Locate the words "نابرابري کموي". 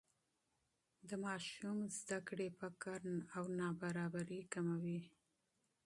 3.59-5.01